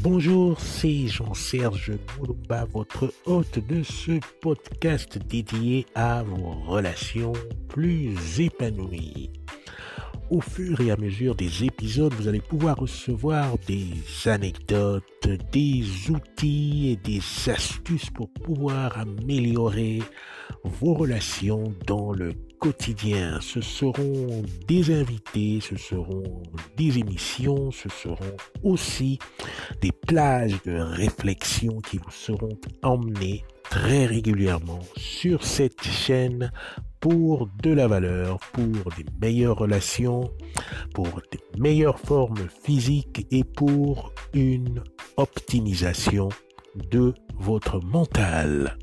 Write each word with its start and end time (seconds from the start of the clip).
Bonjour, 0.00 0.60
c'est 0.60 1.08
Jean-Serge 1.08 1.92
Moulumba, 2.16 2.64
votre 2.66 3.12
hôte 3.26 3.58
de 3.66 3.82
ce 3.82 4.20
podcast 4.40 5.18
dédié 5.18 5.86
à 5.96 6.22
vos 6.22 6.52
relations 6.66 7.32
plus 7.68 8.40
épanouies. 8.40 9.32
Au 10.30 10.40
fur 10.40 10.80
et 10.80 10.92
à 10.92 10.96
mesure 10.96 11.34
des 11.34 11.64
épisodes, 11.64 12.14
vous 12.14 12.28
allez 12.28 12.40
pouvoir 12.40 12.76
recevoir 12.76 13.56
des 13.66 13.88
anecdotes, 14.26 15.28
des 15.52 15.84
outils 16.10 16.90
et 16.90 16.96
des 16.96 17.20
astuces 17.50 18.10
pour 18.10 18.30
pouvoir 18.30 18.96
améliorer 18.98 20.00
vos 20.64 20.94
relations 20.94 21.72
dans 21.86 22.12
le 22.12 22.32
quotidien. 22.58 23.38
Ce 23.40 23.60
seront 23.60 24.42
des 24.66 24.92
invités, 24.92 25.60
ce 25.60 25.76
seront 25.76 26.42
des 26.76 26.98
émissions, 26.98 27.70
ce 27.70 27.88
seront 27.88 28.36
aussi 28.62 29.18
des 29.80 29.92
plages 29.92 30.60
de 30.64 30.78
réflexion 30.78 31.80
qui 31.80 31.98
vous 31.98 32.10
seront 32.10 32.58
emmenées 32.82 33.44
très 33.70 34.06
régulièrement 34.06 34.80
sur 34.96 35.44
cette 35.44 35.82
chaîne 35.82 36.50
pour 37.00 37.48
de 37.62 37.70
la 37.70 37.86
valeur, 37.86 38.38
pour 38.52 38.92
des 38.96 39.04
meilleures 39.20 39.58
relations, 39.58 40.30
pour 40.94 41.20
des 41.30 41.60
meilleures 41.60 42.00
formes 42.00 42.48
physiques 42.62 43.26
et 43.30 43.44
pour 43.44 44.12
une 44.34 44.82
optimisation 45.16 46.28
de 46.90 47.14
votre 47.38 47.80
mental. 47.80 48.76